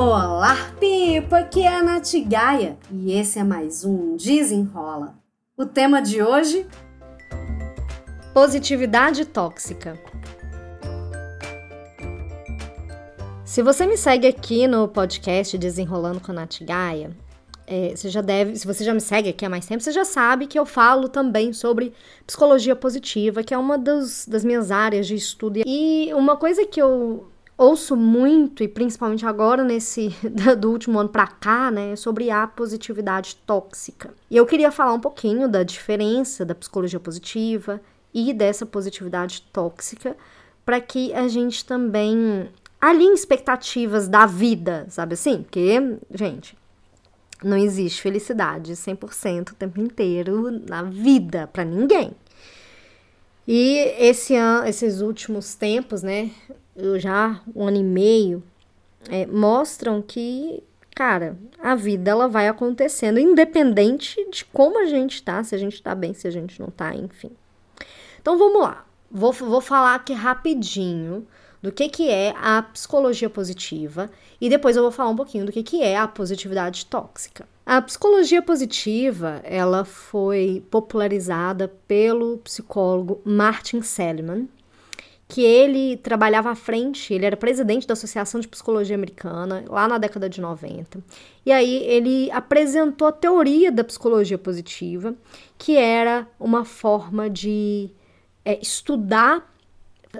[0.00, 1.38] Olá, Pipa!
[1.38, 5.16] Aqui é a Nath Gaia e esse é mais um Desenrola.
[5.56, 6.64] O tema de hoje:
[8.32, 10.00] Positividade tóxica.
[13.44, 17.10] Se você me segue aqui no podcast Desenrolando com a Nath Gaia,
[17.66, 20.04] é, você já deve, se você já me segue aqui há mais tempo, você já
[20.04, 21.92] sabe que eu falo também sobre
[22.24, 25.60] psicologia positiva, que é uma das, das minhas áreas de estudo.
[25.66, 27.26] E uma coisa que eu
[27.58, 30.14] ouço muito, e principalmente agora nesse
[30.56, 34.14] do último ano para cá, né, sobre a positividade tóxica.
[34.30, 37.80] E eu queria falar um pouquinho da diferença da psicologia positiva
[38.14, 40.16] e dessa positividade tóxica,
[40.64, 42.48] para que a gente também
[42.80, 45.42] alinhe expectativas da vida, sabe assim?
[45.42, 46.56] Porque, gente,
[47.42, 52.12] não existe felicidade 100% o tempo inteiro na vida para ninguém.
[53.50, 56.30] E esse ano, esses últimos tempos, né,
[56.98, 58.42] já um ano e meio,
[59.08, 60.62] é, mostram que,
[60.94, 65.82] cara, a vida ela vai acontecendo independente de como a gente tá, se a gente
[65.82, 67.30] tá bem, se a gente não tá, enfim.
[68.20, 68.84] Então vamos lá.
[69.10, 71.26] Vou, vou falar aqui rapidinho
[71.62, 75.52] do que, que é a psicologia positiva e depois eu vou falar um pouquinho do
[75.52, 77.46] que, que é a positividade tóxica.
[77.66, 84.48] A psicologia positiva, ela foi popularizada pelo psicólogo Martin Seligman,
[85.28, 89.98] que ele trabalhava à frente, ele era presidente da Associação de Psicologia Americana, lá na
[89.98, 91.00] década de 90.
[91.44, 95.14] E aí ele apresentou a teoria da psicologia positiva,
[95.58, 97.90] que era uma forma de
[98.42, 99.54] é, estudar,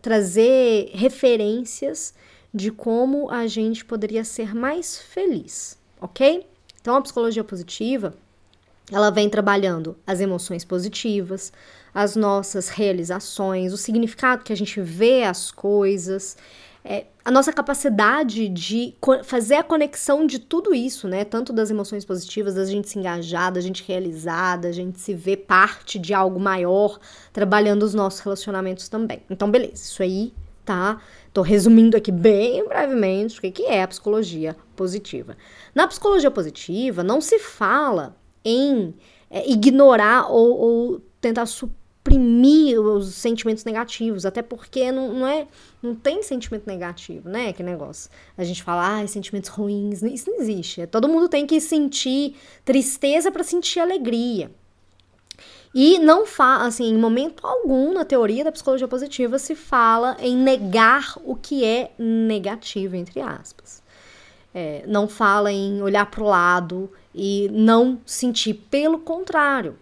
[0.00, 2.14] trazer referências
[2.52, 6.46] de como a gente poderia ser mais feliz, ok?
[6.80, 8.14] Então a psicologia positiva
[8.90, 11.52] ela vem trabalhando as emoções positivas,
[11.94, 16.36] as nossas realizações, o significado que a gente vê as coisas,
[16.84, 18.94] é, a nossa capacidade de
[19.24, 21.24] fazer a conexão de tudo isso, né?
[21.24, 25.38] Tanto das emoções positivas, da gente se engajar, da gente realizada, da gente se ver
[25.38, 26.98] parte de algo maior,
[27.32, 29.22] trabalhando os nossos relacionamentos também.
[29.30, 30.32] Então, beleza, isso aí
[30.64, 31.00] tá?
[31.32, 35.36] Tô resumindo aqui bem brevemente o que, é a psicologia positiva.
[35.74, 38.94] Na psicologia positiva, não se fala em
[39.30, 41.81] é, ignorar ou, ou tentar suprimir
[42.78, 45.46] os sentimentos negativos, até porque não, não é
[45.82, 47.52] não tem sentimento negativo, né?
[47.52, 48.10] Que negócio.
[48.36, 50.86] A gente fala, ah, sentimentos ruins, isso não existe.
[50.86, 54.50] Todo mundo tem que sentir tristeza para sentir alegria.
[55.74, 60.36] E não fala, assim, em momento algum na teoria da psicologia positiva se fala em
[60.36, 63.82] negar o que é negativo, entre aspas.
[64.54, 69.78] É, não fala em olhar para o lado e não sentir, pelo contrário,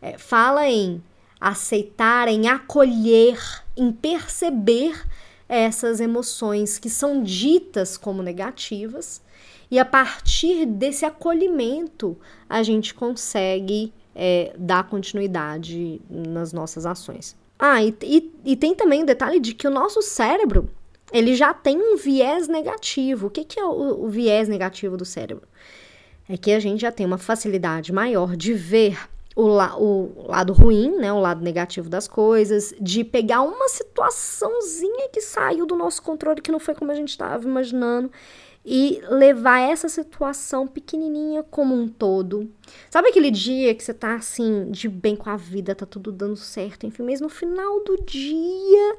[0.00, 1.02] é, fala em
[1.44, 3.38] aceitar, em acolher,
[3.76, 4.98] em perceber
[5.46, 9.20] essas emoções que são ditas como negativas,
[9.70, 12.16] e a partir desse acolhimento
[12.48, 17.36] a gente consegue é, dar continuidade nas nossas ações.
[17.58, 20.70] Ah, e, e, e, tem também o detalhe de que o nosso cérebro
[21.12, 23.26] ele já tem um viés negativo.
[23.26, 25.46] O que, que é o, o viés negativo do cérebro?
[26.26, 28.98] É que a gente já tem uma facilidade maior de ver
[29.34, 35.08] o, la, o lado ruim, né, o lado negativo das coisas, de pegar uma situaçãozinha
[35.08, 38.10] que saiu do nosso controle, que não foi como a gente estava imaginando,
[38.64, 42.50] e levar essa situação pequenininha como um todo.
[42.88, 46.36] Sabe aquele dia que você tá assim, de bem com a vida, tá tudo dando
[46.36, 48.96] certo, enfim, mas no final do dia,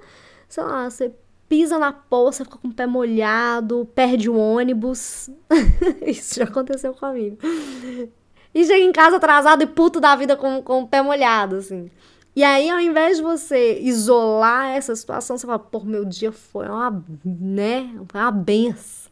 [0.47, 1.11] sei lá, você
[1.47, 5.29] pisa na poça, fica com o pé molhado, perde o ônibus.
[6.05, 7.37] Isso já aconteceu comigo.
[8.55, 11.91] E chega em casa atrasado e puto da vida com, com o pé molhado, assim.
[12.35, 16.67] E aí, ao invés de você isolar essa situação, você fala, pô, meu dia foi
[16.67, 19.05] uma, né, foi uma benção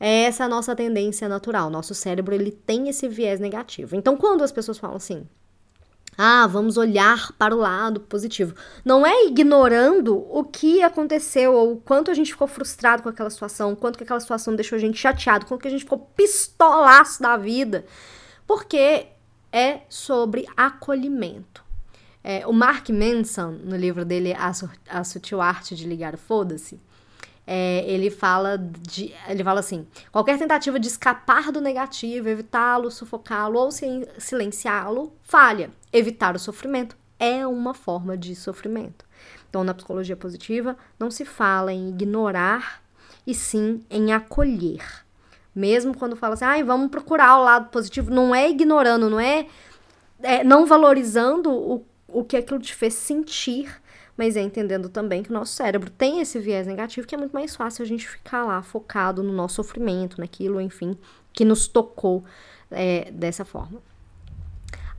[0.00, 1.70] é essa a nossa tendência natural.
[1.70, 3.96] Nosso cérebro ele tem esse viés negativo.
[3.96, 5.26] Então, quando as pessoas falam assim,
[6.16, 8.54] ah, vamos olhar para o lado positivo.
[8.84, 13.30] Não é ignorando o que aconteceu ou o quanto a gente ficou frustrado com aquela
[13.30, 17.22] situação, quanto que aquela situação deixou a gente chateado, quanto que a gente ficou pistolaço
[17.22, 17.84] da vida.
[18.48, 19.08] Porque
[19.52, 21.62] é sobre acolhimento.
[22.24, 24.50] É, o Mark Manson, no livro dele A,
[24.88, 26.80] a Sutil Arte de Ligar o Foda-se,
[27.46, 33.58] é, ele fala de, ele fala assim: qualquer tentativa de escapar do negativo, evitá-lo, sufocá-lo
[33.58, 35.70] ou silenciá-lo, falha.
[35.92, 39.04] Evitar o sofrimento é uma forma de sofrimento.
[39.50, 42.82] Então, na psicologia positiva, não se fala em ignorar
[43.26, 45.06] e sim em acolher.
[45.54, 49.46] Mesmo quando fala assim, ah, vamos procurar o lado positivo, não é ignorando, não é,
[50.22, 53.68] é não valorizando o, o que aquilo te fez sentir,
[54.16, 57.32] mas é entendendo também que o nosso cérebro tem esse viés negativo, que é muito
[57.32, 60.96] mais fácil a gente ficar lá focado no nosso sofrimento, naquilo, enfim,
[61.32, 62.24] que nos tocou
[62.70, 63.80] é, dessa forma.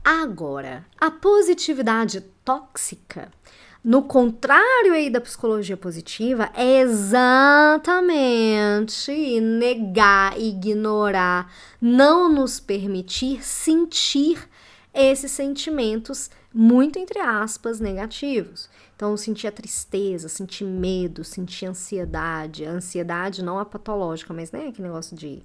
[0.04, 3.30] Agora, a positividade tóxica,
[3.84, 8.10] no contrário aí da psicologia positiva, é exatamente
[9.40, 14.48] negar, ignorar, não nos permitir sentir
[14.92, 18.68] esses sentimentos muito entre aspas negativos.
[19.00, 22.66] Então, sentir a tristeza, sentir medo, sentir ansiedade.
[22.66, 25.42] A ansiedade não é patológica, mas né, aquele negócio de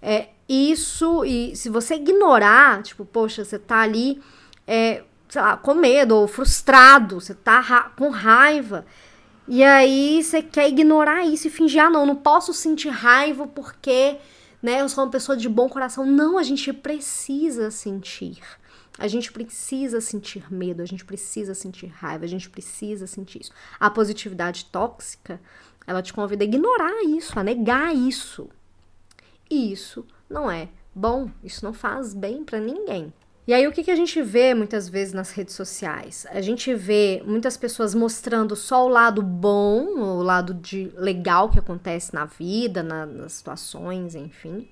[0.00, 4.22] é, isso, e se você ignorar, tipo, poxa, você tá ali,
[4.64, 8.86] é, sei lá, com medo ou frustrado, você tá ra com raiva,
[9.48, 14.18] e aí você quer ignorar isso e fingir, ah, não, não posso sentir raiva porque,
[14.62, 16.06] né, eu sou uma pessoa de bom coração.
[16.06, 18.38] Não, a gente precisa sentir.
[18.98, 23.52] A gente precisa sentir medo, a gente precisa sentir raiva, a gente precisa sentir isso.
[23.78, 25.40] A positividade tóxica,
[25.86, 28.48] ela te convida a ignorar isso, a negar isso.
[29.50, 33.12] E isso não é bom, isso não faz bem para ninguém.
[33.46, 36.26] E aí, o que, que a gente vê muitas vezes nas redes sociais?
[36.30, 41.58] A gente vê muitas pessoas mostrando só o lado bom, o lado de legal que
[41.58, 44.66] acontece na vida, na, nas situações, enfim.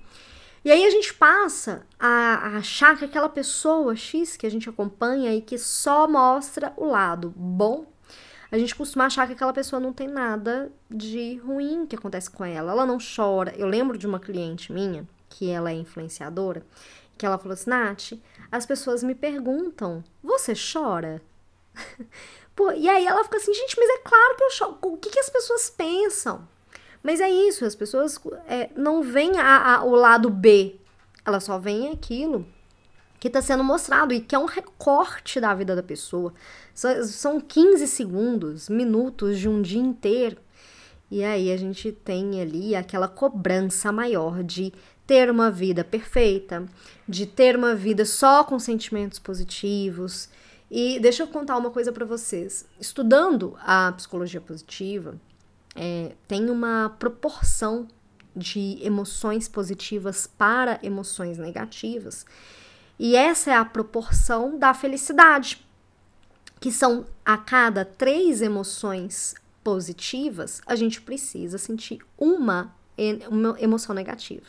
[0.63, 4.69] E aí a gente passa a, a achar que aquela pessoa X que a gente
[4.69, 7.85] acompanha e que só mostra o lado bom
[8.53, 12.45] a gente costuma achar que aquela pessoa não tem nada de ruim que acontece com
[12.45, 12.71] ela.
[12.71, 13.51] Ela não chora.
[13.57, 16.63] Eu lembro de uma cliente minha, que ela é influenciadora,
[17.17, 18.13] que ela falou assim: Nath,
[18.51, 21.19] as pessoas me perguntam, você chora?
[22.55, 24.77] Pô, e aí ela fica assim, gente, mas é claro que eu choro.
[24.83, 26.47] O que, que as pessoas pensam?
[27.03, 28.17] Mas é isso, as pessoas
[28.47, 30.77] é, não veem a, a, o lado B,
[31.25, 32.45] elas só veem aquilo
[33.19, 36.33] que está sendo mostrado e que é um recorte da vida da pessoa.
[36.73, 40.37] São 15 segundos, minutos de um dia inteiro.
[41.09, 44.73] E aí a gente tem ali aquela cobrança maior de
[45.07, 46.65] ter uma vida perfeita,
[47.07, 50.27] de ter uma vida só com sentimentos positivos.
[50.69, 52.65] E deixa eu contar uma coisa para vocês.
[52.77, 55.15] Estudando a psicologia positiva,
[55.75, 57.87] é, tem uma proporção
[58.35, 62.25] de emoções positivas para emoções negativas
[62.97, 65.65] e essa é a proporção da felicidade,
[66.59, 72.73] que são a cada três emoções positivas, a gente precisa sentir uma,
[73.29, 74.45] uma emoção negativa.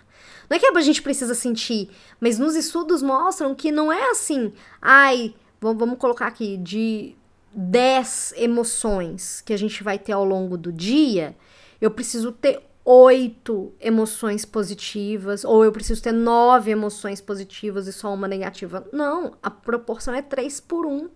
[0.48, 4.52] Não é que a gente precisa sentir, mas nos estudos mostram que não é assim,
[4.80, 7.16] ai, vamos colocar aqui, de
[7.54, 11.36] 10 emoções que a gente vai ter ao longo do dia,
[11.80, 18.12] eu preciso ter oito emoções positivas, ou eu preciso ter nove emoções positivas e só
[18.12, 18.86] uma negativa.
[18.92, 21.08] Não, a proporção é três por um.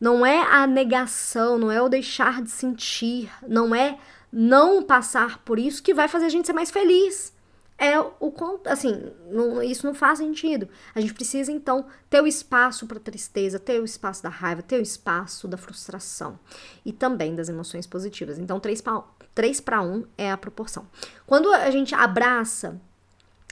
[0.00, 3.98] Não é a negação, não é o deixar de sentir, não é
[4.30, 7.35] não passar por isso que vai fazer a gente ser mais feliz
[7.78, 8.32] é o
[8.66, 10.68] assim, não, isso não faz sentido.
[10.94, 14.78] A gente precisa então ter o espaço para tristeza, ter o espaço da raiva, ter
[14.78, 16.38] o espaço da frustração
[16.84, 18.38] e também das emoções positivas.
[18.38, 19.02] Então, 3 para
[19.34, 20.86] 3 para 1 é a proporção.
[21.26, 22.80] Quando a gente abraça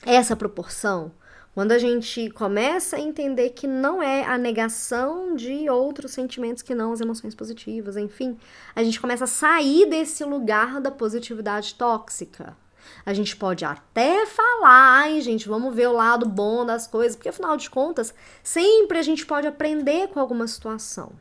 [0.03, 1.12] essa proporção,
[1.55, 6.75] quando a gente começa a entender que não é a negação de outros sentimentos que
[6.75, 8.37] não as emoções positivas, enfim,
[8.75, 12.56] a gente começa a sair desse lugar da positividade tóxica,
[13.05, 17.29] a gente pode até falar, ai, gente, vamos ver o lado bom das coisas, porque
[17.29, 21.13] afinal de contas, sempre a gente pode aprender com alguma situação.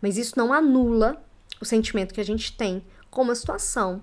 [0.00, 1.22] Mas isso não anula
[1.60, 4.02] o sentimento que a gente tem com uma situação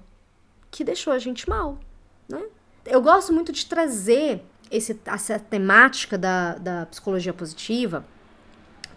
[0.70, 1.80] que deixou a gente mal,
[2.28, 2.44] né?
[2.86, 8.06] Eu gosto muito de trazer esse, essa temática da, da psicologia positiva,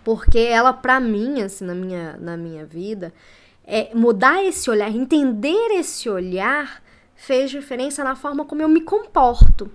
[0.04, 3.12] porque ela, para mim, assim, na minha, na minha vida,
[3.64, 6.82] é mudar esse olhar, entender esse olhar
[7.18, 9.68] fez diferença na forma como eu me comporto.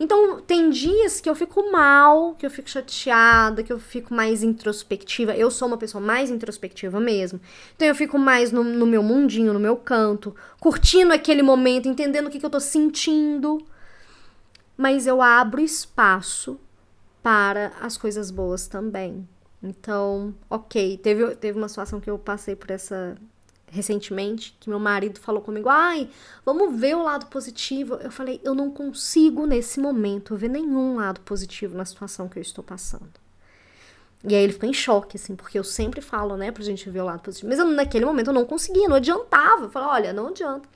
[0.00, 4.42] Então, tem dias que eu fico mal, que eu fico chateada, que eu fico mais
[4.42, 5.34] introspectiva.
[5.36, 7.40] Eu sou uma pessoa mais introspectiva mesmo.
[7.76, 12.26] Então, eu fico mais no, no meu mundinho, no meu canto, curtindo aquele momento, entendendo
[12.26, 13.64] o que, que eu tô sentindo.
[14.76, 16.58] Mas eu abro espaço
[17.22, 19.26] para as coisas boas também.
[19.62, 23.16] Então, ok, teve, teve uma situação que eu passei por essa
[23.72, 26.08] recentemente que meu marido falou comigo: ai,
[26.44, 27.94] vamos ver o lado positivo.
[27.94, 32.42] Eu falei: eu não consigo nesse momento ver nenhum lado positivo na situação que eu
[32.42, 33.10] estou passando.
[34.24, 37.00] E aí ele ficou em choque, assim, porque eu sempre falo, né, pra gente ver
[37.00, 37.48] o lado positivo.
[37.48, 39.64] Mas eu, naquele momento eu não conseguia, não adiantava.
[39.64, 40.68] Eu falei: olha, não adianta.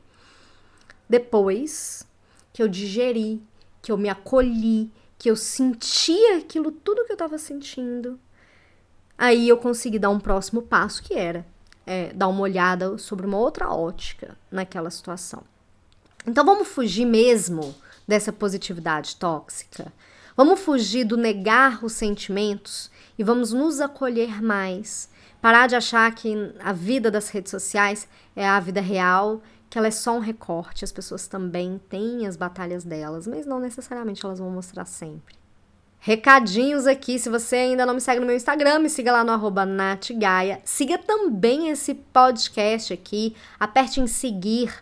[1.08, 2.06] Depois
[2.52, 3.42] que eu digeri,
[3.82, 8.18] que eu me acolhi, que eu sentia aquilo tudo que eu tava sentindo,
[9.18, 11.46] aí eu consegui dar um próximo passo que era
[11.86, 15.42] é, dar uma olhada sobre uma outra ótica naquela situação.
[16.26, 17.74] Então vamos fugir mesmo
[18.06, 19.92] dessa positividade tóxica.
[20.36, 25.08] Vamos fugir do negar os sentimentos e vamos nos acolher mais.
[25.40, 29.40] Parar de achar que a vida das redes sociais é a vida real,
[29.70, 30.84] que ela é só um recorte.
[30.84, 35.36] As pessoas também têm as batalhas delas, mas não necessariamente elas vão mostrar sempre.
[35.98, 39.32] Recadinhos aqui, se você ainda não me segue no meu Instagram, me siga lá no
[39.32, 40.60] arroba natgaia.
[40.64, 44.72] Siga também esse podcast aqui, aperte em seguir.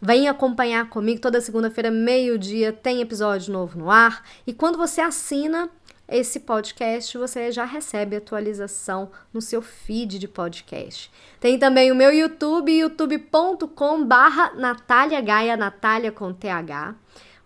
[0.00, 4.24] Venha acompanhar comigo toda segunda-feira, meio-dia, tem episódio novo no ar.
[4.44, 5.70] E quando você assina
[6.08, 11.10] esse podcast, você já recebe atualização no seu feed de podcast.
[11.38, 16.94] Tem também o meu YouTube, youtube.com barra Natália Gaia, Natália com TH.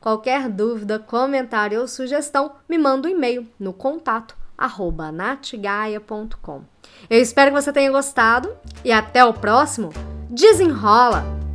[0.06, 5.12] Qualquer dúvida, comentário ou sugestão, me manda um e-mail no contato arroba.
[7.10, 9.90] Eu espero que você tenha gostado e até o próximo.
[10.30, 11.45] Desenrola!